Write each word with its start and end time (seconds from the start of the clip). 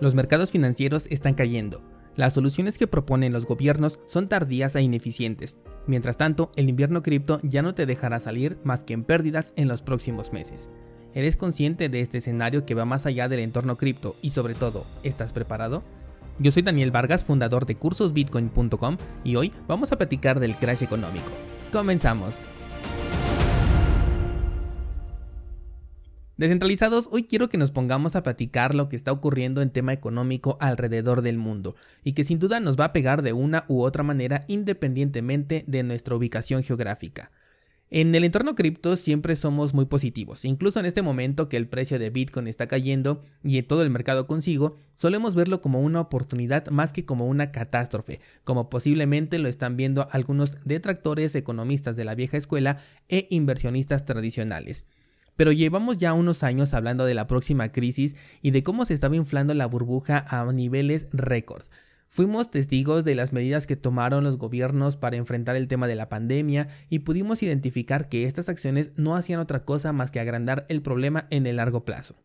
Los 0.00 0.14
mercados 0.14 0.52
financieros 0.52 1.06
están 1.10 1.34
cayendo. 1.34 1.82
Las 2.14 2.34
soluciones 2.34 2.78
que 2.78 2.86
proponen 2.86 3.32
los 3.32 3.46
gobiernos 3.46 3.98
son 4.06 4.28
tardías 4.28 4.76
e 4.76 4.82
ineficientes. 4.82 5.56
Mientras 5.86 6.16
tanto, 6.16 6.52
el 6.56 6.68
invierno 6.68 7.02
cripto 7.02 7.40
ya 7.42 7.62
no 7.62 7.74
te 7.74 7.86
dejará 7.86 8.20
salir 8.20 8.58
más 8.64 8.84
que 8.84 8.94
en 8.94 9.04
pérdidas 9.04 9.52
en 9.56 9.68
los 9.68 9.82
próximos 9.82 10.32
meses. 10.32 10.70
¿Eres 11.14 11.36
consciente 11.36 11.88
de 11.88 12.00
este 12.00 12.18
escenario 12.18 12.64
que 12.64 12.74
va 12.74 12.84
más 12.84 13.06
allá 13.06 13.28
del 13.28 13.40
entorno 13.40 13.76
cripto 13.76 14.14
y 14.22 14.30
sobre 14.30 14.54
todo, 14.54 14.84
¿estás 15.02 15.32
preparado? 15.32 15.82
Yo 16.38 16.52
soy 16.52 16.62
Daniel 16.62 16.92
Vargas, 16.92 17.24
fundador 17.24 17.66
de 17.66 17.74
cursosbitcoin.com 17.74 18.96
y 19.24 19.34
hoy 19.34 19.52
vamos 19.66 19.90
a 19.90 19.98
platicar 19.98 20.38
del 20.38 20.54
crash 20.56 20.84
económico. 20.84 21.30
Comenzamos. 21.72 22.46
Descentralizados, 26.38 27.08
hoy 27.10 27.24
quiero 27.24 27.48
que 27.48 27.58
nos 27.58 27.72
pongamos 27.72 28.14
a 28.14 28.22
platicar 28.22 28.72
lo 28.76 28.88
que 28.88 28.94
está 28.94 29.10
ocurriendo 29.10 29.60
en 29.60 29.70
tema 29.70 29.92
económico 29.92 30.56
alrededor 30.60 31.22
del 31.22 31.36
mundo 31.36 31.74
y 32.04 32.12
que 32.12 32.22
sin 32.22 32.38
duda 32.38 32.60
nos 32.60 32.78
va 32.78 32.84
a 32.84 32.92
pegar 32.92 33.22
de 33.22 33.32
una 33.32 33.64
u 33.66 33.82
otra 33.82 34.04
manera 34.04 34.44
independientemente 34.46 35.64
de 35.66 35.82
nuestra 35.82 36.14
ubicación 36.14 36.62
geográfica. 36.62 37.32
En 37.90 38.14
el 38.14 38.22
entorno 38.22 38.54
cripto 38.54 38.94
siempre 38.94 39.34
somos 39.34 39.74
muy 39.74 39.86
positivos, 39.86 40.44
incluso 40.44 40.78
en 40.78 40.86
este 40.86 41.02
momento 41.02 41.48
que 41.48 41.56
el 41.56 41.66
precio 41.66 41.98
de 41.98 42.10
Bitcoin 42.10 42.46
está 42.46 42.68
cayendo 42.68 43.24
y 43.42 43.60
todo 43.62 43.82
el 43.82 43.90
mercado 43.90 44.28
consigo, 44.28 44.76
solemos 44.94 45.34
verlo 45.34 45.60
como 45.60 45.80
una 45.80 46.02
oportunidad 46.02 46.68
más 46.68 46.92
que 46.92 47.04
como 47.04 47.26
una 47.26 47.50
catástrofe, 47.50 48.20
como 48.44 48.70
posiblemente 48.70 49.40
lo 49.40 49.48
están 49.48 49.76
viendo 49.76 50.06
algunos 50.12 50.56
detractores 50.64 51.34
economistas 51.34 51.96
de 51.96 52.04
la 52.04 52.14
vieja 52.14 52.36
escuela 52.36 52.78
e 53.08 53.26
inversionistas 53.28 54.04
tradicionales 54.04 54.86
pero 55.38 55.52
llevamos 55.52 55.98
ya 55.98 56.14
unos 56.14 56.42
años 56.42 56.74
hablando 56.74 57.04
de 57.04 57.14
la 57.14 57.28
próxima 57.28 57.70
crisis 57.70 58.16
y 58.42 58.50
de 58.50 58.64
cómo 58.64 58.84
se 58.84 58.92
estaba 58.92 59.14
inflando 59.14 59.54
la 59.54 59.66
burbuja 59.66 60.26
a 60.28 60.44
niveles 60.52 61.06
récords. 61.12 61.70
Fuimos 62.08 62.50
testigos 62.50 63.04
de 63.04 63.14
las 63.14 63.32
medidas 63.32 63.64
que 63.64 63.76
tomaron 63.76 64.24
los 64.24 64.36
gobiernos 64.36 64.96
para 64.96 65.16
enfrentar 65.16 65.54
el 65.54 65.68
tema 65.68 65.86
de 65.86 65.94
la 65.94 66.08
pandemia 66.08 66.66
y 66.90 67.00
pudimos 67.00 67.40
identificar 67.40 68.08
que 68.08 68.24
estas 68.24 68.48
acciones 68.48 68.90
no 68.96 69.14
hacían 69.14 69.38
otra 69.38 69.64
cosa 69.64 69.92
más 69.92 70.10
que 70.10 70.18
agrandar 70.18 70.66
el 70.68 70.82
problema 70.82 71.28
en 71.30 71.46
el 71.46 71.56
largo 71.56 71.84
plazo. 71.84 72.16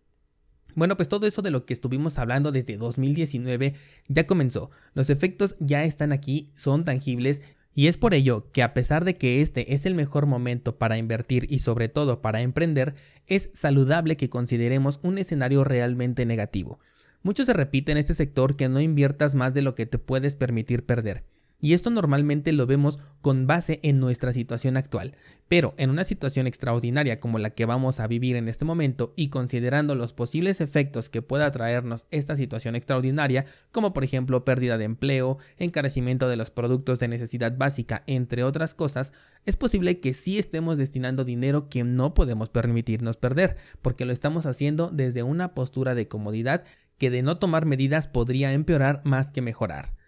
Bueno, 0.73 0.97
pues 0.97 1.07
todo 1.07 1.27
eso 1.27 1.43
de 1.43 1.51
lo 1.51 1.67
que 1.67 1.73
estuvimos 1.73 2.17
hablando 2.17 2.51
desde 2.51 2.77
2019 2.77 3.75
ya 4.07 4.25
comenzó. 4.25 4.71
Los 4.95 5.11
efectos 5.11 5.55
ya 5.59 5.83
están 5.83 6.13
aquí, 6.13 6.51
son 6.55 6.83
tangibles 6.83 7.43
y 7.75 7.88
es 7.88 7.97
por 7.97 8.13
ello 8.13 8.52
que 8.52 8.63
a 8.63 8.73
pesar 8.73 9.05
de 9.05 9.16
que 9.16 9.41
este 9.41 9.73
es 9.73 9.85
el 9.85 9.95
mejor 9.95 10.25
momento 10.25 10.77
para 10.77 10.97
invertir 10.97 11.47
y 11.49 11.59
sobre 11.59 11.89
todo 11.89 12.21
para 12.21 12.41
emprender, 12.41 12.95
es 13.27 13.49
saludable 13.53 14.17
que 14.17 14.29
consideremos 14.29 14.99
un 15.02 15.17
escenario 15.17 15.63
realmente 15.63 16.25
negativo. 16.25 16.79
Mucho 17.23 17.45
se 17.45 17.53
repite 17.53 17.91
en 17.91 17.97
este 17.97 18.13
sector 18.13 18.55
que 18.55 18.69
no 18.69 18.81
inviertas 18.81 19.33
más 19.33 19.53
de 19.53 19.61
lo 19.61 19.75
que 19.75 19.85
te 19.85 19.97
puedes 19.97 20.35
permitir 20.35 20.85
perder. 20.85 21.23
Y 21.64 21.73
esto 21.73 21.89
normalmente 21.89 22.52
lo 22.52 22.67
vemos 22.67 23.00
con 23.22 23.47
base 23.47 23.80
en 23.83 24.02
nuestra 24.02 24.33
situación 24.33 24.75
actual. 24.75 25.16
Pero 25.47 25.73
en 25.78 25.92
una 25.92 26.03
situación 26.03 26.45
extraordinaria 26.45 27.22
como 27.22 27.39
la 27.39 27.52
que 27.52 27.64
vamos 27.64 28.02
a 28.02 28.08
vivir 28.08 28.36
en 28.36 28.50
este 28.50 28.66
momento 28.66 29.14
y 29.16 29.30
considerando 29.30 29.95
los 29.95 30.11
posibles 30.11 30.59
efectos 30.59 31.09
que 31.09 31.22
pueda 31.22 31.50
traernos 31.52 32.06
esta 32.11 32.36
situación 32.36 32.75
extraordinaria, 32.75 33.45
como 33.72 33.94
por 33.94 34.03
ejemplo 34.03 34.44
pérdida 34.44 34.78
de 34.78 34.84
empleo, 34.84 35.38
encarecimiento 35.58 36.28
de 36.28 36.36
los 36.36 36.52
productos 36.52 37.00
de 37.00 37.08
necesidad 37.08 37.58
básica, 37.58 38.03
entre 38.08 38.44
otras 38.44 38.73
cosas, 38.73 39.14
es 39.45 39.56
posible 39.56 40.02
que 40.02 40.14
sí 40.14 40.39
estemos 40.39 40.78
destinando 40.78 41.23
dinero 41.23 41.69
que 41.69 41.86
no 41.86 42.14
podemos 42.14 42.50
permitirnos 42.50 43.16
perder, 43.16 43.56
porque 43.81 44.03
lo 44.03 44.11
estamos 44.11 44.45
haciendo 44.45 44.89
desde 44.91 45.23
una 45.23 45.53
postura 45.53 45.95
de 45.95 46.09
comodidad 46.09 46.66
que 46.97 47.09
de 47.09 47.22
no 47.22 47.38
tomar 47.38 47.66
medidas 47.66 48.09
podría 48.09 48.52
empeorar 48.52 49.00
más 49.06 49.31
que 49.31 49.41
mejorar. 49.41 50.02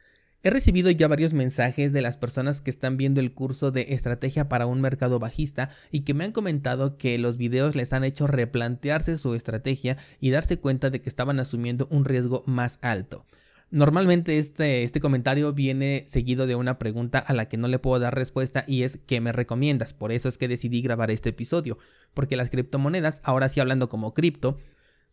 He 0.45 0.51
recibido 0.51 0.91
ya 0.91 1.07
varios 1.07 1.33
mensajes 1.33 1.91
de 1.91 2.03
las 2.03 2.17
personas 2.17 2.61
que 2.61 2.69
están 2.69 2.97
viendo 2.97 3.19
el 3.19 3.33
curso 3.33 3.71
de 3.71 3.87
estrategia 3.89 4.47
para 4.47 4.67
un 4.67 4.79
mercado 4.79 5.17
bajista 5.17 5.71
y 5.89 6.01
que 6.01 6.13
me 6.13 6.23
han 6.23 6.33
comentado 6.33 6.99
que 6.99 7.17
los 7.17 7.37
videos 7.37 7.75
les 7.75 7.91
han 7.93 8.03
hecho 8.03 8.27
replantearse 8.27 9.17
su 9.17 9.33
estrategia 9.33 9.97
y 10.19 10.29
darse 10.29 10.59
cuenta 10.59 10.91
de 10.91 11.01
que 11.01 11.09
estaban 11.09 11.39
asumiendo 11.39 11.87
un 11.89 12.05
riesgo 12.05 12.43
más 12.45 12.77
alto. 12.83 13.25
Normalmente 13.71 14.37
este, 14.37 14.83
este 14.83 15.01
comentario 15.01 15.51
viene 15.51 16.03
seguido 16.05 16.45
de 16.45 16.53
una 16.53 16.77
pregunta 16.77 17.17
a 17.17 17.33
la 17.33 17.49
que 17.49 17.57
no 17.57 17.67
le 17.67 17.79
puedo 17.79 17.99
dar 17.99 18.13
respuesta 18.13 18.65
y 18.67 18.83
es 18.83 18.99
¿qué 19.07 19.21
me 19.21 19.31
recomiendas? 19.31 19.95
Por 19.95 20.11
eso 20.11 20.29
es 20.29 20.37
que 20.37 20.47
decidí 20.47 20.83
grabar 20.83 21.09
este 21.09 21.29
episodio, 21.29 21.79
porque 22.13 22.37
las 22.37 22.51
criptomonedas, 22.51 23.19
ahora 23.23 23.49
sí 23.49 23.61
hablando 23.61 23.89
como 23.89 24.13
cripto, 24.13 24.59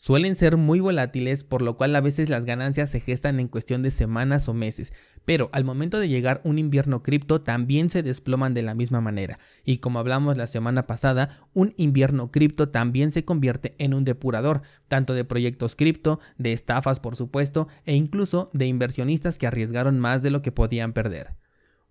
Suelen 0.05 0.35
ser 0.35 0.57
muy 0.57 0.81
volátiles, 0.81 1.45
por 1.45 1.63
lo 1.63 1.77
cual 1.77 1.95
a 1.95 2.01
veces 2.01 2.29
las 2.29 2.45
ganancias 2.45 2.91
se 2.91 2.99
gestan 2.99 3.39
en 3.39 3.47
cuestión 3.47 3.83
de 3.83 3.93
semanas 3.93 4.49
o 4.49 4.53
meses, 4.53 4.93
pero 5.25 5.49
al 5.53 5.63
momento 5.63 6.01
de 6.01 6.09
llegar 6.09 6.41
un 6.43 6.59
invierno 6.59 7.05
cripto 7.05 7.43
también 7.43 7.89
se 7.89 8.03
desploman 8.03 8.53
de 8.53 8.63
la 8.63 8.75
misma 8.75 9.01
manera, 9.01 9.39
y 9.65 9.79
como 9.79 10.01
hablamos 10.01 10.37
la 10.37 10.49
semana 10.49 10.89
pasada, 10.89 11.47
un 11.55 11.73
invierno 11.77 12.33
cripto 12.33 12.69
también 12.69 13.13
se 13.13 13.25
convierte 13.25 13.77
en 13.79 13.95
un 13.95 14.03
depurador, 14.03 14.63
tanto 14.89 15.15
de 15.15 15.25
proyectos 15.25 15.77
cripto, 15.77 16.19
de 16.37 16.53
estafas 16.53 16.99
por 16.99 17.15
supuesto, 17.15 17.69
e 17.85 17.95
incluso 17.95 18.51
de 18.53 18.67
inversionistas 18.67 19.39
que 19.39 19.47
arriesgaron 19.47 20.01
más 20.01 20.21
de 20.21 20.31
lo 20.31 20.43
que 20.43 20.51
podían 20.51 20.95
perder. 20.95 21.37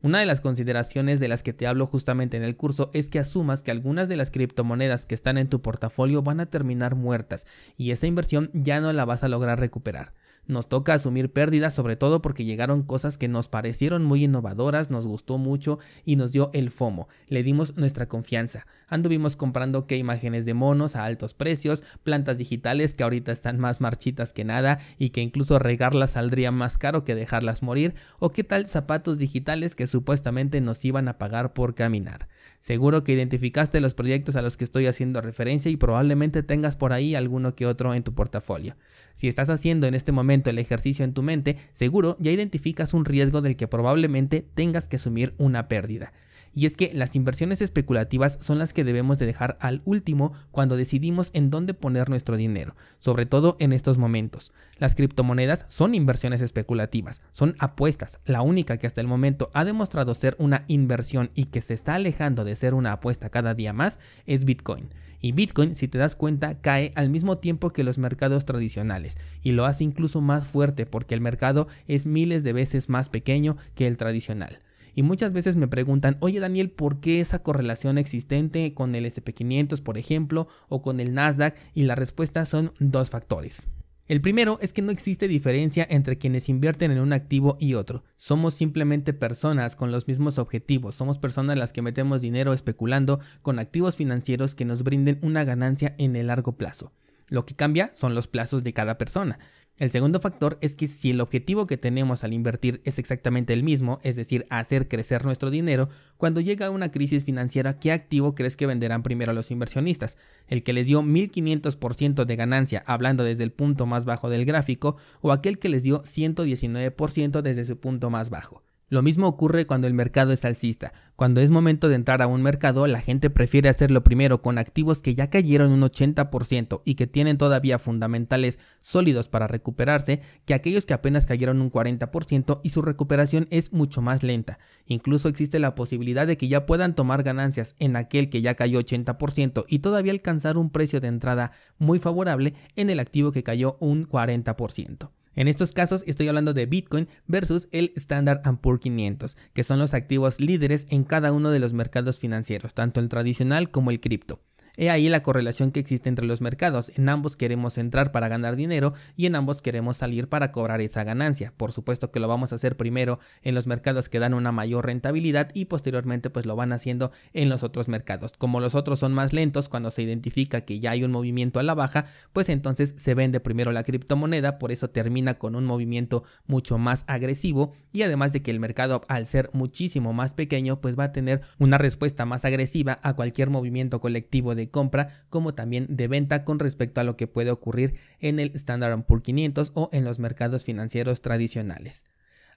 Una 0.03 0.19
de 0.19 0.25
las 0.25 0.41
consideraciones 0.41 1.19
de 1.19 1.27
las 1.27 1.43
que 1.43 1.53
te 1.53 1.67
hablo 1.67 1.85
justamente 1.85 2.35
en 2.35 2.41
el 2.41 2.57
curso 2.57 2.89
es 2.91 3.07
que 3.07 3.19
asumas 3.19 3.61
que 3.61 3.69
algunas 3.69 4.09
de 4.09 4.17
las 4.17 4.31
criptomonedas 4.31 5.05
que 5.05 5.13
están 5.13 5.37
en 5.37 5.47
tu 5.47 5.61
portafolio 5.61 6.23
van 6.23 6.39
a 6.39 6.47
terminar 6.47 6.95
muertas 6.95 7.45
y 7.77 7.91
esa 7.91 8.07
inversión 8.07 8.49
ya 8.53 8.81
no 8.81 8.91
la 8.93 9.05
vas 9.05 9.23
a 9.23 9.27
lograr 9.27 9.59
recuperar. 9.59 10.13
Nos 10.47 10.67
toca 10.67 10.93
asumir 10.93 11.31
pérdidas, 11.31 11.73
sobre 11.73 11.95
todo 11.95 12.21
porque 12.21 12.45
llegaron 12.45 12.83
cosas 12.83 13.17
que 13.17 13.27
nos 13.27 13.47
parecieron 13.47 14.03
muy 14.03 14.23
innovadoras, 14.23 14.89
nos 14.89 15.07
gustó 15.07 15.37
mucho 15.37 15.79
y 16.03 16.15
nos 16.15 16.31
dio 16.31 16.49
el 16.53 16.71
FOMO. 16.71 17.07
Le 17.27 17.43
dimos 17.43 17.77
nuestra 17.77 18.07
confianza. 18.07 18.65
Anduvimos 18.87 19.35
comprando 19.35 19.87
que 19.87 19.97
imágenes 19.97 20.45
de 20.45 20.53
monos 20.53 20.95
a 20.95 21.05
altos 21.05 21.33
precios, 21.33 21.83
plantas 22.03 22.37
digitales 22.37 22.95
que 22.95 23.03
ahorita 23.03 23.31
están 23.31 23.59
más 23.59 23.79
marchitas 23.79 24.33
que 24.33 24.43
nada 24.43 24.79
y 24.97 25.11
que 25.11 25.21
incluso 25.21 25.59
regarlas 25.59 26.11
saldría 26.11 26.51
más 26.51 26.77
caro 26.77 27.05
que 27.05 27.15
dejarlas 27.15 27.63
morir, 27.63 27.93
o 28.19 28.31
qué 28.31 28.43
tal 28.43 28.67
zapatos 28.67 29.17
digitales 29.17 29.75
que 29.75 29.87
supuestamente 29.87 30.59
nos 30.59 30.83
iban 30.83 31.07
a 31.07 31.17
pagar 31.17 31.53
por 31.53 31.75
caminar. 31.75 32.27
Seguro 32.61 33.03
que 33.03 33.13
identificaste 33.13 33.81
los 33.81 33.95
proyectos 33.95 34.35
a 34.35 34.43
los 34.43 34.55
que 34.55 34.63
estoy 34.63 34.85
haciendo 34.85 35.19
referencia 35.19 35.71
y 35.71 35.77
probablemente 35.77 36.43
tengas 36.43 36.75
por 36.75 36.93
ahí 36.93 37.15
alguno 37.15 37.55
que 37.55 37.65
otro 37.65 37.95
en 37.95 38.03
tu 38.03 38.13
portafolio. 38.13 38.75
Si 39.15 39.27
estás 39.27 39.49
haciendo 39.49 39.87
en 39.87 39.95
este 39.95 40.11
momento 40.11 40.51
el 40.51 40.59
ejercicio 40.59 41.03
en 41.03 41.13
tu 41.13 41.23
mente, 41.23 41.57
seguro 41.71 42.15
ya 42.19 42.31
identificas 42.31 42.93
un 42.93 43.05
riesgo 43.05 43.41
del 43.41 43.55
que 43.55 43.67
probablemente 43.67 44.45
tengas 44.53 44.87
que 44.87 44.97
asumir 44.97 45.33
una 45.39 45.67
pérdida. 45.67 46.13
Y 46.53 46.65
es 46.65 46.75
que 46.75 46.91
las 46.93 47.15
inversiones 47.15 47.61
especulativas 47.61 48.37
son 48.41 48.59
las 48.59 48.73
que 48.73 48.83
debemos 48.83 49.19
de 49.19 49.25
dejar 49.25 49.57
al 49.61 49.81
último 49.85 50.33
cuando 50.51 50.75
decidimos 50.75 51.29
en 51.33 51.49
dónde 51.49 51.73
poner 51.73 52.09
nuestro 52.09 52.35
dinero, 52.35 52.75
sobre 52.99 53.25
todo 53.25 53.55
en 53.59 53.71
estos 53.71 53.97
momentos. 53.97 54.51
Las 54.77 54.95
criptomonedas 54.95 55.65
son 55.69 55.95
inversiones 55.95 56.41
especulativas, 56.41 57.21
son 57.31 57.55
apuestas. 57.59 58.19
La 58.25 58.41
única 58.41 58.77
que 58.77 58.87
hasta 58.87 59.01
el 59.01 59.07
momento 59.07 59.49
ha 59.53 59.63
demostrado 59.63 60.13
ser 60.13 60.35
una 60.39 60.65
inversión 60.67 61.31
y 61.35 61.45
que 61.45 61.61
se 61.61 61.73
está 61.73 61.95
alejando 61.95 62.43
de 62.43 62.55
ser 62.55 62.73
una 62.73 62.93
apuesta 62.93 63.29
cada 63.29 63.53
día 63.53 63.71
más 63.71 63.99
es 64.25 64.43
Bitcoin. 64.43 64.89
Y 65.21 65.33
Bitcoin, 65.33 65.75
si 65.75 65.87
te 65.87 65.99
das 65.99 66.15
cuenta, 66.15 66.59
cae 66.61 66.91
al 66.95 67.09
mismo 67.09 67.37
tiempo 67.37 67.69
que 67.69 67.83
los 67.83 67.99
mercados 67.99 68.43
tradicionales 68.43 69.17
y 69.43 69.51
lo 69.51 69.65
hace 69.65 69.83
incluso 69.83 70.19
más 70.19 70.47
fuerte 70.47 70.87
porque 70.87 71.13
el 71.13 71.21
mercado 71.21 71.67
es 71.87 72.07
miles 72.07 72.43
de 72.43 72.53
veces 72.53 72.89
más 72.89 73.07
pequeño 73.07 73.55
que 73.75 73.85
el 73.85 73.97
tradicional. 73.97 74.59
Y 74.95 75.03
muchas 75.03 75.33
veces 75.33 75.55
me 75.55 75.67
preguntan, 75.67 76.17
oye 76.19 76.39
Daniel, 76.39 76.69
¿por 76.69 76.99
qué 76.99 77.21
esa 77.21 77.43
correlación 77.43 77.97
existente 77.97 78.73
con 78.73 78.95
el 78.95 79.05
SP500, 79.05 79.81
por 79.81 79.97
ejemplo, 79.97 80.47
o 80.69 80.81
con 80.81 80.99
el 80.99 81.13
Nasdaq? 81.13 81.55
Y 81.73 81.83
la 81.83 81.95
respuesta 81.95 82.45
son 82.45 82.73
dos 82.79 83.09
factores. 83.09 83.67
El 84.11 84.19
primero 84.19 84.57
es 84.59 84.73
que 84.73 84.81
no 84.81 84.91
existe 84.91 85.29
diferencia 85.29 85.87
entre 85.89 86.17
quienes 86.17 86.49
invierten 86.49 86.91
en 86.91 86.99
un 86.99 87.13
activo 87.13 87.55
y 87.61 87.75
otro. 87.75 88.03
Somos 88.17 88.55
simplemente 88.55 89.13
personas 89.13 89.77
con 89.77 89.93
los 89.93 90.05
mismos 90.05 90.37
objetivos. 90.37 90.95
Somos 90.95 91.17
personas 91.17 91.57
las 91.57 91.71
que 91.71 91.81
metemos 91.81 92.19
dinero 92.19 92.51
especulando 92.51 93.21
con 93.41 93.57
activos 93.57 93.95
financieros 93.95 94.53
que 94.53 94.65
nos 94.65 94.83
brinden 94.83 95.17
una 95.21 95.45
ganancia 95.45 95.95
en 95.97 96.17
el 96.17 96.27
largo 96.27 96.57
plazo. 96.57 96.91
Lo 97.29 97.45
que 97.45 97.55
cambia 97.55 97.91
son 97.93 98.13
los 98.13 98.27
plazos 98.27 98.65
de 98.65 98.73
cada 98.73 98.97
persona. 98.97 99.39
El 99.81 99.89
segundo 99.89 100.19
factor 100.19 100.59
es 100.61 100.75
que 100.75 100.87
si 100.87 101.09
el 101.09 101.21
objetivo 101.21 101.65
que 101.65 101.75
tenemos 101.75 102.23
al 102.23 102.33
invertir 102.33 102.81
es 102.83 102.99
exactamente 102.99 103.51
el 103.51 103.63
mismo, 103.63 103.99
es 104.03 104.15
decir, 104.15 104.45
hacer 104.51 104.87
crecer 104.87 105.25
nuestro 105.25 105.49
dinero, 105.49 105.89
cuando 106.17 106.39
llega 106.39 106.69
una 106.69 106.91
crisis 106.91 107.23
financiera, 107.23 107.79
¿qué 107.79 107.91
activo 107.91 108.35
crees 108.35 108.55
que 108.55 108.67
venderán 108.67 109.01
primero 109.01 109.31
a 109.31 109.33
los 109.33 109.49
inversionistas? 109.49 110.17
¿El 110.47 110.61
que 110.61 110.73
les 110.73 110.85
dio 110.85 111.01
1500% 111.01 112.25
de 112.25 112.35
ganancia 112.35 112.83
hablando 112.85 113.23
desde 113.23 113.43
el 113.43 113.53
punto 113.53 113.87
más 113.87 114.05
bajo 114.05 114.29
del 114.29 114.45
gráfico 114.45 114.97
o 115.19 115.31
aquel 115.31 115.57
que 115.57 115.69
les 115.69 115.81
dio 115.81 116.03
119% 116.03 117.41
desde 117.41 117.65
su 117.65 117.79
punto 117.79 118.11
más 118.11 118.29
bajo? 118.29 118.61
Lo 118.91 119.01
mismo 119.01 119.25
ocurre 119.25 119.65
cuando 119.65 119.87
el 119.87 119.93
mercado 119.93 120.33
es 120.33 120.43
alcista. 120.43 120.91
Cuando 121.15 121.39
es 121.39 121.49
momento 121.49 121.87
de 121.87 121.95
entrar 121.95 122.21
a 122.21 122.27
un 122.27 122.41
mercado, 122.41 122.85
la 122.87 122.99
gente 122.99 123.29
prefiere 123.29 123.69
hacerlo 123.69 124.03
primero 124.03 124.41
con 124.41 124.57
activos 124.57 125.01
que 125.01 125.15
ya 125.15 125.29
cayeron 125.29 125.71
un 125.71 125.79
80% 125.79 126.81
y 126.83 126.95
que 126.95 127.07
tienen 127.07 127.37
todavía 127.37 127.79
fundamentales 127.79 128.59
sólidos 128.81 129.29
para 129.29 129.47
recuperarse 129.47 130.19
que 130.43 130.53
aquellos 130.53 130.85
que 130.85 130.93
apenas 130.93 131.25
cayeron 131.25 131.61
un 131.61 131.71
40% 131.71 132.59
y 132.63 132.71
su 132.71 132.81
recuperación 132.81 133.47
es 133.49 133.71
mucho 133.71 134.01
más 134.01 134.23
lenta. 134.23 134.59
Incluso 134.85 135.29
existe 135.29 135.59
la 135.59 135.73
posibilidad 135.73 136.27
de 136.27 136.35
que 136.35 136.49
ya 136.49 136.65
puedan 136.65 136.93
tomar 136.93 137.23
ganancias 137.23 137.75
en 137.79 137.95
aquel 137.95 138.29
que 138.29 138.41
ya 138.41 138.55
cayó 138.55 138.81
80% 138.81 139.63
y 139.69 139.79
todavía 139.79 140.11
alcanzar 140.11 140.57
un 140.57 140.69
precio 140.69 140.99
de 140.99 141.07
entrada 141.07 141.53
muy 141.77 141.99
favorable 141.99 142.55
en 142.75 142.89
el 142.89 142.99
activo 142.99 143.31
que 143.31 143.43
cayó 143.43 143.77
un 143.79 144.05
40%. 144.05 145.11
En 145.33 145.47
estos 145.47 145.71
casos 145.71 146.03
estoy 146.07 146.27
hablando 146.27 146.53
de 146.53 146.65
Bitcoin 146.65 147.07
versus 147.25 147.69
el 147.71 147.93
Standard 147.95 148.41
Poor's 148.59 148.81
500, 148.81 149.37
que 149.53 149.63
son 149.63 149.79
los 149.79 149.93
activos 149.93 150.41
líderes 150.41 150.87
en 150.89 151.03
cada 151.05 151.31
uno 151.31 151.51
de 151.51 151.59
los 151.59 151.73
mercados 151.73 152.19
financieros, 152.19 152.73
tanto 152.73 152.99
el 152.99 153.07
tradicional 153.07 153.71
como 153.71 153.91
el 153.91 154.01
cripto. 154.01 154.41
He 154.81 154.89
ahí 154.89 155.09
la 155.09 155.21
correlación 155.21 155.71
que 155.71 155.79
existe 155.79 156.09
entre 156.09 156.25
los 156.25 156.41
mercados. 156.41 156.91
En 156.95 157.07
ambos 157.07 157.35
queremos 157.35 157.77
entrar 157.77 158.11
para 158.11 158.29
ganar 158.29 158.55
dinero 158.55 158.95
y 159.15 159.27
en 159.27 159.35
ambos 159.35 159.61
queremos 159.61 159.97
salir 159.97 160.27
para 160.27 160.51
cobrar 160.51 160.81
esa 160.81 161.03
ganancia. 161.03 161.53
Por 161.55 161.71
supuesto 161.71 162.09
que 162.09 162.19
lo 162.19 162.27
vamos 162.27 162.51
a 162.51 162.55
hacer 162.55 162.77
primero 162.77 163.19
en 163.43 163.53
los 163.53 163.67
mercados 163.67 164.09
que 164.09 164.17
dan 164.17 164.33
una 164.33 164.51
mayor 164.51 164.87
rentabilidad 164.87 165.51
y 165.53 165.65
posteriormente 165.65 166.31
pues 166.31 166.47
lo 166.47 166.55
van 166.55 166.73
haciendo 166.73 167.11
en 167.33 167.47
los 167.47 167.61
otros 167.61 167.89
mercados. 167.89 168.31
Como 168.39 168.59
los 168.59 168.73
otros 168.73 168.97
son 168.97 169.13
más 169.13 169.33
lentos 169.33 169.69
cuando 169.69 169.91
se 169.91 170.01
identifica 170.01 170.61
que 170.61 170.79
ya 170.79 170.89
hay 170.89 171.03
un 171.03 171.11
movimiento 171.11 171.59
a 171.59 171.63
la 171.63 171.75
baja, 171.75 172.07
pues 172.33 172.49
entonces 172.49 172.95
se 172.97 173.13
vende 173.13 173.39
primero 173.39 173.71
la 173.71 173.83
criptomoneda, 173.83 174.57
por 174.57 174.71
eso 174.71 174.89
termina 174.89 175.35
con 175.35 175.55
un 175.55 175.65
movimiento 175.65 176.23
mucho 176.47 176.79
más 176.79 177.03
agresivo 177.05 177.73
y 177.93 178.01
además 178.01 178.33
de 178.33 178.41
que 178.41 178.49
el 178.49 178.59
mercado 178.59 179.03
al 179.09 179.27
ser 179.27 179.51
muchísimo 179.53 180.11
más 180.11 180.33
pequeño 180.33 180.81
pues 180.81 180.97
va 180.97 181.03
a 181.03 181.11
tener 181.11 181.41
una 181.59 181.77
respuesta 181.77 182.25
más 182.25 182.45
agresiva 182.45 182.99
a 183.03 183.13
cualquier 183.13 183.51
movimiento 183.51 184.01
colectivo 184.01 184.55
de 184.55 184.70
compra 184.71 185.25
como 185.29 185.53
también 185.53 185.85
de 185.89 186.07
venta 186.07 186.43
con 186.43 186.59
respecto 186.59 187.01
a 187.01 187.03
lo 187.03 187.17
que 187.17 187.27
puede 187.27 187.51
ocurrir 187.51 187.95
en 188.19 188.39
el 188.39 188.51
Standard 188.55 189.03
Poor's 189.03 189.23
500 189.23 189.71
o 189.75 189.89
en 189.91 190.05
los 190.05 190.19
mercados 190.19 190.63
financieros 190.63 191.21
tradicionales. 191.21 192.03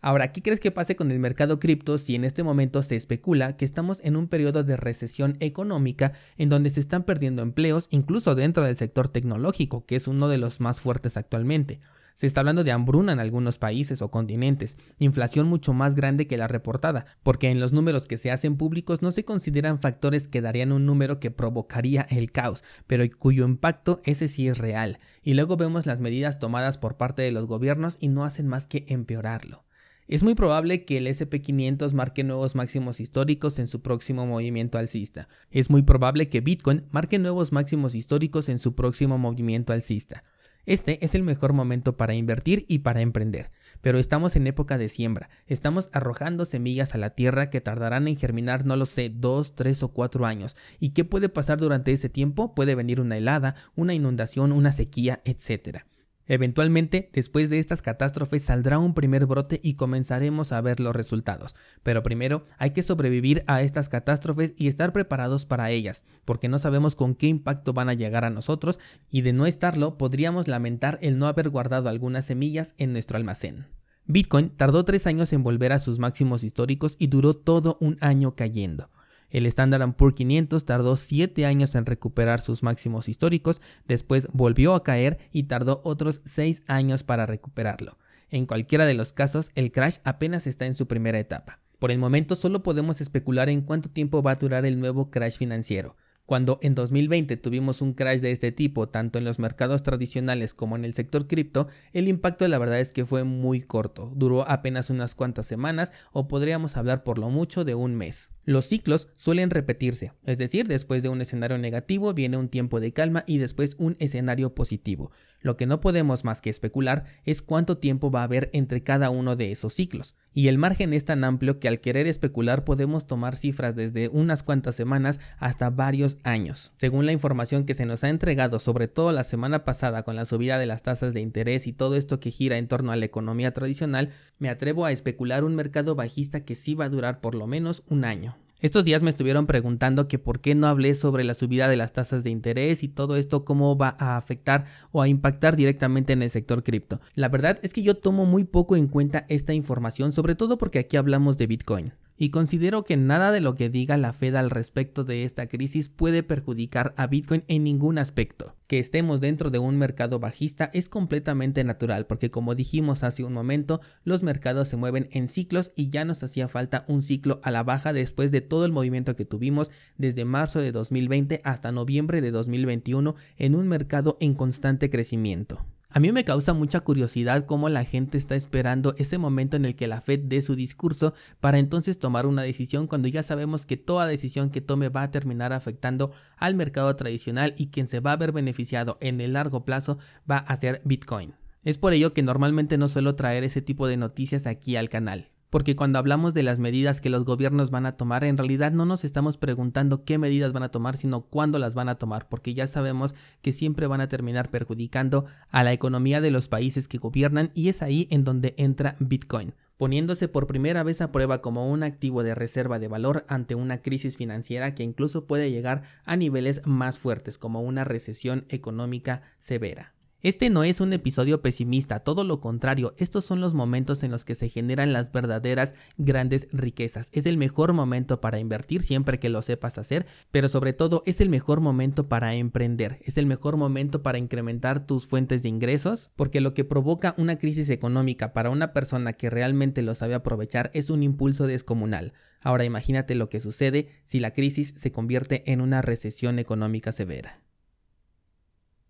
Ahora, 0.01 0.33
¿qué 0.33 0.43
crees 0.43 0.61
que 0.61 0.71
pase 0.71 0.97
con 0.97 1.11
el 1.11 1.19
mercado 1.19 1.59
cripto 1.59 1.97
si 1.97 2.15
en 2.15 2.25
este 2.25 2.43
momento 2.43 2.83
se 2.83 2.95
especula 2.95 3.57
que 3.57 3.65
estamos 3.65 4.01
en 4.03 4.17
un 4.17 4.29
periodo 4.29 4.63
de 4.63 4.77
recesión 4.77 5.39
económica 5.41 6.13
en 6.37 6.51
donde 6.51 6.69
se 6.69 6.81
están 6.81 7.05
perdiendo 7.05 7.41
empleos 7.41 7.89
incluso 7.91 8.35
dentro 8.35 8.65
del 8.65 8.77
sector 8.77 9.09
tecnológico, 9.09 9.87
que 9.87 9.97
es 9.97 10.07
uno 10.07 10.29
de 10.29 10.37
los 10.37 10.61
más 10.61 10.83
fuertes 10.83 11.17
actualmente? 11.17 11.81
Se 12.15 12.29
está 12.29 12.41
hablando 12.41 12.63
de 12.63 12.71
hambruna 12.71 13.13
en 13.13 13.19
algunos 13.19 13.59
países 13.59 14.01
o 14.01 14.11
continentes, 14.11 14.77
inflación 14.99 15.49
mucho 15.49 15.73
más 15.73 15.97
grande 15.97 16.29
que 16.29 16.39
la 16.39 16.47
reportada, 16.47 17.07
porque 17.25 17.51
en 17.51 17.59
los 17.59 17.73
números 17.73 18.07
que 18.07 18.19
se 18.19 18.31
hacen 18.31 18.57
públicos 18.57 19.03
no 19.03 19.11
se 19.11 19.25
consideran 19.25 19.81
factores 19.81 20.29
que 20.29 20.41
darían 20.41 20.71
un 20.71 20.87
número 20.87 21.19
que 21.19 21.33
provocaría 21.33 22.03
el 22.03 22.31
caos, 22.31 22.63
pero 22.87 23.05
cuyo 23.19 23.45
impacto 23.45 24.01
ese 24.05 24.29
sí 24.29 24.47
es 24.47 24.59
real. 24.59 25.01
Y 25.23 25.35
luego 25.35 25.57
vemos 25.57 25.87
las 25.87 25.99
medidas 25.99 26.39
tomadas 26.39 26.79
por 26.79 26.97
parte 26.97 27.23
de 27.23 27.33
los 27.33 27.47
gobiernos 27.47 27.97
y 27.99 28.09
no 28.09 28.25
hacen 28.25 28.47
más 28.47 28.69
que 28.69 28.85
empeorarlo. 28.89 29.65
Es 30.07 30.23
muy 30.23 30.35
probable 30.35 30.85
que 30.85 30.99
el 30.99 31.07
SP500 31.07 31.95
marque 31.95 32.25
nuevos 32.25 32.55
máximos 32.55 33.01
históricos 33.01 33.59
en 33.59 33.69
su 33.69 33.81
próximo 33.81 34.27
movimiento 34.27 34.77
alcista. 34.77 35.29
Es 35.51 35.71
muy 35.71 35.83
probable 35.83 36.29
que 36.29 36.43
Bitcoin 36.43 36.85
marque 36.91 37.19
nuevos 37.19 37.53
máximos 37.53 37.95
históricos 37.95 38.51
en 38.51 38.59
su 38.59 38.75
próximo 38.75 39.17
movimiento 39.17 39.73
alcista. 39.73 40.23
Este 40.67 41.05
es 41.05 41.15
el 41.15 41.23
mejor 41.23 41.53
momento 41.53 41.97
para 41.97 42.15
invertir 42.15 42.65
y 42.69 42.79
para 42.79 43.03
emprender, 43.03 43.51
pero 43.83 43.99
estamos 43.99 44.35
en 44.35 44.47
época 44.47 44.79
de 44.79 44.89
siembra, 44.89 45.29
estamos 45.47 45.91
arrojando 45.93 46.47
semillas 46.47 46.95
a 46.95 46.99
la 46.99 47.11
tierra 47.11 47.51
que 47.51 47.61
tardarán 47.61 48.09
en 48.09 48.17
germinar 48.17 48.65
no 48.65 48.77
lo 48.77 48.87
sé, 48.87 49.11
dos, 49.15 49.55
tres 49.55 49.83
o 49.83 49.89
cuatro 49.89 50.25
años. 50.25 50.57
¿Y 50.81 50.91
qué 50.91 51.05
puede 51.05 51.29
pasar 51.29 51.59
durante 51.59 51.93
ese 51.93 52.09
tiempo? 52.09 52.55
Puede 52.55 52.75
venir 52.75 53.01
una 53.01 53.19
helada, 53.19 53.57
una 53.77 53.93
inundación, 53.93 54.53
una 54.53 54.73
sequía, 54.73 55.21
etcétera. 55.25 55.87
Eventualmente, 56.27 57.11
después 57.13 57.51
de 57.51 57.59
estas 57.59 57.83
catástrofes 57.83 58.45
saldrá 58.45 58.79
un 58.79 58.95
primer 58.95 59.27
brote 59.27 59.61
y 59.63 59.75
comenzaremos 59.75 60.53
a 60.53 60.61
ver 60.61 60.81
los 60.81 60.97
resultados. 60.97 61.55
Pero 61.83 62.03
primero 62.03 62.47
hay 62.59 62.71
que 62.71 62.83
sobrevivir 62.83 63.45
a 63.47 63.61
estas 63.61 63.89
catástrofes 63.89 64.55
y 64.57 64.69
estar 64.69 64.93
preparados 64.93 65.45
para 65.45 65.71
ellas, 65.71 66.03
porque 66.25 66.49
no 66.49 66.59
sabemos 66.59 66.97
con 66.97 67.15
qué 67.15 67.27
impacto 67.27 67.75
van 67.75 67.91
a 67.91 67.95
llegar 67.95 68.25
a 68.25 68.31
nosotros 68.31 68.79
y 69.11 69.21
de 69.21 69.35
no 69.35 69.47
estarlo 69.47 69.99
podríamos 69.99 70.49
lamentar 70.49 70.99
el 71.03 71.19
no 71.19 71.27
haber 71.27 71.51
guardado 71.51 71.89
algunas 71.89 72.25
semillas 72.25 72.75
en 72.79 72.93
nuestro 72.93 73.19
almacén. 73.19 73.67
Bitcoin 74.07 74.51
tardó 74.51 74.85
tres 74.85 75.07
años 75.07 75.33
en 75.33 75.43
volver 75.43 75.73
a 75.73 75.79
sus 75.79 75.99
máximos 75.99 76.45
históricos 76.45 76.97
y 76.99 77.07
duró 77.07 77.35
todo 77.35 77.79
un 77.81 77.97
año 78.01 78.35
cayendo. 78.35 78.91
El 79.31 79.47
Standard 79.47 79.95
Poor's 79.95 80.15
500 80.15 80.65
tardó 80.65 80.97
7 80.97 81.47
años 81.47 81.75
en 81.75 81.87
recuperar 81.87 82.41
sus 82.41 82.63
máximos 82.63 83.09
históricos, 83.09 83.61
después 83.87 84.29
volvió 84.33 84.75
a 84.75 84.83
caer 84.83 85.19
y 85.33 85.45
tardó 85.45 85.81
otros 85.85 86.21
6 86.25 86.63
años 86.67 87.03
para 87.03 87.27
recuperarlo. 87.27 87.99
En 88.31 88.47
cualquiera 88.47 88.87
de 88.87 88.95
los 88.95 89.13
casos, 89.13 89.51
el 89.55 89.73
crash 89.73 89.99
apenas 90.05 90.47
está 90.47 90.67
en 90.67 90.75
su 90.75 90.87
primera 90.87 91.19
etapa. 91.19 91.61
Por 91.79 91.91
el 91.91 91.99
momento 91.99 92.37
solo 92.37 92.63
podemos 92.63 93.01
especular 93.01 93.49
en 93.49 93.61
cuánto 93.61 93.91
tiempo 93.91 94.23
va 94.23 94.33
a 94.33 94.37
durar 94.37 94.65
el 94.65 94.81
nuevo 94.81 95.11
crash 95.11 95.37
financiero. 95.37 95.97
Cuando 96.27 96.59
en 96.63 96.75
2020 96.75 97.37
tuvimos 97.37 97.83
un 97.83 97.93
crash 97.93 98.21
de 98.21 98.31
este 98.31 98.51
tipo, 98.51 98.89
tanto 98.89 99.19
en 99.19 99.27
los 99.27 99.39
mercados 99.39 99.83
tradicionales 99.83 100.55
como 100.55 100.75
en 100.75 100.87
el 100.87 100.95
sector 100.95 101.27
cripto, 101.27 101.69
el 101.93 102.09
impacto 102.09 102.49
la 102.49 102.57
verdad 102.57 102.81
es 102.81 102.93
que 102.93 103.05
fue 103.05 103.25
muy 103.25 103.61
corto, 103.61 104.11
duró 104.17 104.49
apenas 104.49 104.89
unas 104.89 105.15
cuantas 105.15 105.47
semanas 105.47 105.93
o 106.13 106.27
podríamos 106.27 106.79
hablar 106.79 107.05
por 107.05 107.19
lo 107.19 107.29
mucho 107.29 107.67
de 107.67 107.75
un 107.75 107.95
mes. 107.95 108.31
Los 108.47 108.65
ciclos 108.67 109.09
suelen 109.17 109.51
repetirse, 109.51 110.13
es 110.25 110.39
decir, 110.39 110.67
después 110.67 111.03
de 111.03 111.11
un 111.11 111.21
escenario 111.21 111.59
negativo 111.59 112.15
viene 112.15 112.39
un 112.39 112.49
tiempo 112.49 112.81
de 112.81 112.95
calma 112.95 113.25
y 113.27 113.37
después 113.37 113.77
un 113.79 113.97
escenario 113.99 114.55
positivo. 114.55 115.11
Lo 115.45 115.59
que 115.59 115.67
no 115.67 115.83
podemos 115.83 116.25
más 116.25 116.41
que 116.41 116.49
especular 116.49 117.05
es 117.27 117.43
cuánto 117.43 117.77
tiempo 117.77 118.11
va 118.11 118.23
a 118.23 118.25
haber 118.25 118.49
entre 118.55 118.83
cada 118.83 119.11
uno 119.11 119.37
de 119.37 119.53
esos 119.53 119.75
ciclos. 119.75 120.17
Y 120.33 120.49
el 120.49 120.57
margen 120.57 120.95
es 120.95 121.05
tan 121.05 121.23
amplio 121.23 121.61
que 121.61 121.69
al 121.69 121.83
querer 121.83 122.07
especular 122.07 122.65
podemos 122.65 123.07
tomar 123.07 123.37
cifras 123.37 123.77
desde 123.77 124.09
unas 124.09 124.43
cuantas 124.43 124.75
semanas 124.75 125.21
hasta 125.39 125.69
varios 125.69 126.17
años. 126.25 126.73
Según 126.77 127.05
la 127.05 127.13
información 127.13 127.67
que 127.67 127.75
se 127.75 127.85
nos 127.85 128.05
ha 128.05 128.09
entregado, 128.09 128.59
sobre 128.59 128.89
todo 128.89 129.13
la 129.13 129.23
semana 129.23 129.65
pasada 129.65 130.03
con 130.03 130.17
la 130.17 130.25
subida 130.25 130.57
de 130.57 130.65
las 130.65 130.83
tasas 130.83 131.13
de 131.13 131.21
interés 131.21 131.67
y 131.67 131.75
todo 131.75 131.95
esto 131.95 132.21
que 132.21 132.31
gira 132.31 132.57
en 132.57 132.67
torno 132.67 132.91
a 132.91 132.97
la 132.97 133.05
economía 133.05 133.53
tradicional, 133.53 134.13
me 134.39 134.49
atrevo 134.49 134.87
a 134.87 134.93
especular 134.93 135.45
un 135.45 135.55
mercado 135.55 135.95
bajista 135.95 136.47
que 136.47 136.55
sí 136.55 136.75
va 136.75 136.87
a 136.87 136.89
durar 136.89 137.21
por 137.21 137.35
lo 137.35 137.47
menos 137.47 137.83
un 137.87 138.07
año. 138.07 138.35
Estos 138.61 138.85
días 138.85 139.03
me 139.03 139.11
estuvieron 139.11 139.47
preguntando 139.47 140.09
que 140.09 140.19
por 140.19 140.41
qué 140.41 140.55
no 140.55 140.69
hablé 140.69 140.95
sobre 140.95 141.25
la 141.25 141.35
subida 141.35 141.69
de 141.69 141.77
las 141.77 141.93
tasas 141.93 142.25
de 142.25 142.31
interés 142.31 142.83
y 142.83 142.89
todo 142.89 143.17
esto 143.17 143.45
cómo 143.45 143.77
va 143.77 143.97
a 143.99 144.17
afectar 144.17 144.65
o 144.91 145.03
a 145.03 145.09
impactar 145.09 145.57
directamente 145.57 146.13
en 146.13 146.23
el 146.23 146.31
sector 146.31 146.63
cripto. 146.63 147.01
La 147.15 147.29
verdad 147.29 147.59
es 147.63 147.73
que 147.73 147.83
yo 147.83 147.97
tomo 147.97 148.25
muy 148.25 148.45
poco 148.45 148.77
en 148.77 148.89
cuenta 148.89 149.27
esta 149.29 149.53
información, 149.53 150.13
sobre 150.13 150.35
todo 150.35 150.57
porque 150.57 150.79
aquí 150.79 150.97
hablamos 150.97 151.37
de 151.37 151.47
Bitcoin 151.47 151.93
y 152.17 152.31
considero 152.31 152.85
que 152.85 152.97
nada 152.97 153.33
de 153.33 153.41
lo 153.41 153.55
que 153.55 153.69
diga 153.69 153.97
la 153.97 154.13
Fed 154.13 154.35
al 154.37 154.51
respecto 154.51 155.05
de 155.05 155.25
esta 155.25 155.47
crisis 155.47 155.89
puede 155.89 156.23
perjudicar 156.23 156.95
a 156.97 157.07
Bitcoin 157.07 157.45
en 157.49 157.65
ningún 157.65 157.99
aspecto. 157.99 158.55
Que 158.67 158.79
estemos 158.79 159.21
dentro 159.21 159.51
de 159.51 159.59
un 159.59 159.77
mercado 159.77 160.19
bajista 160.19 160.71
es 160.73 160.89
completamente 160.89 161.65
natural 161.65 162.07
porque 162.07 162.31
como 162.31 162.55
dijimos 162.55 163.03
hace 163.03 163.25
un 163.25 163.33
momento, 163.33 163.81
los 164.05 164.23
mercados 164.23 164.69
se 164.69 164.77
mueven 164.77 165.09
en 165.13 165.29
ciclos 165.29 165.73
y 165.77 165.89
ya 165.89 166.05
nos 166.05 166.23
hacía 166.23 166.49
falta 166.49 166.85
un 166.89 167.03
ciclo 167.03 167.41
a 167.43 167.51
la 167.51 167.63
baja 167.63 167.93
después 167.93 168.31
de 168.31 168.41
todo 168.41 168.65
el 168.65 168.73
movimiento 168.73 169.17
que 169.17 169.25
tuvimos 169.25 169.71
desde 169.97 170.25
marzo 170.25 170.61
de 170.61 170.73
2020 170.73 171.41
hasta 171.45 171.73
noviembre 171.73 172.21
de 172.21 172.31
2021 172.31 173.15
en 173.37 173.55
un 173.55 173.69
mercado 173.69 174.17
en 174.21 174.35
constante 174.35 174.91
crecimiento. 174.91 175.65
A 175.97 176.01
mí 176.01 176.11
me 176.11 176.25
causa 176.25 176.55
mucha 176.55 176.81
curiosidad 176.81 177.47
cómo 177.47 177.69
la 177.69 177.85
gente 177.85 178.19
está 178.19 178.35
esperando 178.35 178.97
ese 178.99 179.17
momento 179.17 179.57
en 179.57 179.65
el 179.65 179.77
que 179.77 179.87
la 179.87 180.01
Fed 180.01 180.23
dé 180.25 180.43
su 180.43 180.57
discurso 180.57 181.15
para 181.39 181.61
entonces 181.61 182.01
tomar 182.01 182.27
una 182.27 182.43
decisión 182.43 182.89
cuando 182.89 183.07
ya 183.07 183.23
sabemos 183.23 183.65
que 183.65 183.77
toda 183.77 184.09
decisión 184.09 184.51
que 184.51 184.61
tome 184.61 184.89
va 184.89 185.03
a 185.03 185.13
terminar 185.13 185.53
afectando 185.53 186.11
al 186.37 186.57
mercado 186.57 186.97
tradicional 186.97 187.55
y 187.57 187.69
quien 187.69 187.87
se 187.87 188.01
va 188.01 188.11
a 188.11 188.17
ver 188.17 188.33
beneficiado 188.33 188.99
en 189.01 189.21
el 189.21 189.35
largo 189.35 189.65
plazo 189.65 189.99
va 190.29 190.39
a 190.39 190.57
ser 190.57 190.83
Bitcoin. 190.85 191.35
Es 191.63 191.79
por 191.79 191.93
ello 191.93 192.13
que 192.13 192.25
normalmente 192.25 192.77
no 192.77 192.89
suelo 192.89 193.15
traer 193.15 193.45
ese 193.45 193.63
tipo 193.63 193.87
de 193.87 193.97
noticias 193.97 194.49
aquí 194.49 194.75
al 194.75 194.89
canal 194.89 195.31
porque 195.55 195.77
cuando 195.77 196.01
hablamos 196.01 196.35
de 196.35 196.43
las 196.43 196.59
medidas 196.59 197.01
que 197.01 197.11
los 197.11 197.25
gobiernos 197.25 197.71
van 197.71 197.87
a 197.87 197.97
tomar, 197.97 198.25
en 198.25 198.37
realidad 198.37 198.73
no 198.73 198.87
nos 198.87 199.05
estamos 199.05 199.37
preguntando 199.37 200.05
qué 200.05 200.19
medidas 200.19 200.53
van 200.53 200.65
a 200.65 200.73
tomar, 200.73 200.97
sino 200.97 201.27
cuándo 201.27 201.61
las 201.61 201.77
van 201.77 201.89
a 201.89 201.95
tomar, 201.95 202.29
porque 202.29 202.55
ya 202.55 202.67
sabemos 202.67 203.15
que 203.41 203.53
siempre 203.53 203.87
van 203.87 204.01
a 204.01 204.09
terminar 204.09 204.51
perjudicando 204.51 205.27
a 205.53 205.63
la 205.63 205.73
economía 205.73 206.21
de 206.21 206.33
los 206.33 206.49
países 206.49 206.89
que 206.89 206.99
gobiernan 206.99 207.53
y 207.55 207.69
es 207.69 207.83
ahí 207.83 208.09
en 208.11 208.25
donde 208.25 208.57
entra 208.59 208.97
Bitcoin 208.99 209.55
poniéndose 209.77 210.27
por 210.27 210.49
primera 210.49 210.83
vez 210.83 211.01
a 211.01 211.13
prueba 211.13 211.41
como 211.41 211.71
un 211.71 211.85
activo 211.85 212.25
de 212.25 212.35
reserva 212.35 212.81
de 212.81 212.89
valor 212.89 213.25
ante 213.29 213.55
una 213.55 213.81
crisis 213.81 214.17
financiera 214.17 214.75
que 214.75 214.83
incluso 214.83 215.29
puede 215.29 215.53
llegar 215.53 215.83
a 216.05 216.17
niveles 216.17 216.63
más 216.65 216.99
fuertes 216.99 217.39
como 217.39 217.63
una 217.63 217.85
recesión 217.85 218.45
económica 218.49 219.23
severa. 219.39 219.95
Este 220.25 220.49
no 220.49 220.65
es 220.65 220.81
un 220.81 220.91
episodio 220.95 221.43
pesimista, 221.43 222.01
todo 222.01 222.25
lo 222.25 222.41
contrario, 222.41 222.95
estos 222.97 223.27
son 223.27 223.43
los 223.43 223.53
momentos 223.53 224.03
en 224.03 224.11
los 224.11 224.25
que 224.25 224.35
se 224.35 224.49
generan 224.49 224.95
las 224.95 225.13
verdaderas 225.13 225.75
grandes 225.99 226.49
riquezas. 226.51 227.11
Es 227.13 227.27
el 227.27 227.37
mejor 227.37 227.75
momento 227.75 228.23
para 228.23 228.39
invertir 228.39 228.81
siempre 228.81 229.19
que 229.19 229.29
lo 229.29 229.43
sepas 229.43 229.77
hacer, 229.77 230.07
pero 230.31 230.49
sobre 230.49 230.73
todo 230.73 231.03
es 231.05 231.21
el 231.21 231.29
mejor 231.29 231.61
momento 231.61 232.09
para 232.09 232.35
emprender, 232.37 233.01
es 233.03 233.19
el 233.19 233.27
mejor 233.27 233.59
momento 233.59 234.03
para 234.03 234.17
incrementar 234.17 234.87
tus 234.87 235.07
fuentes 235.07 235.43
de 235.43 235.51
ingresos, 235.51 236.11
porque 236.17 236.41
lo 236.41 236.55
que 236.55 236.65
provoca 236.65 237.15
una 237.19 237.37
crisis 237.37 237.69
económica 237.69 238.33
para 238.33 238.49
una 238.49 238.73
persona 238.73 239.13
que 239.13 239.29
realmente 239.29 239.83
lo 239.83 239.95
sabe 239.95 240.15
aprovechar 240.15 240.71
es 240.73 240.89
un 240.89 241.03
impulso 241.03 241.47
descomunal. 241.47 242.15
Ahora 242.41 242.65
imagínate 242.65 243.15
lo 243.15 243.29
que 243.29 243.41
sucede 243.41 243.89
si 244.05 244.21
la 244.21 244.33
crisis 244.33 244.73
se 244.75 244.91
convierte 244.91 245.53
en 245.53 245.61
una 245.61 245.83
recesión 245.83 246.39
económica 246.39 246.93
severa. 246.93 247.44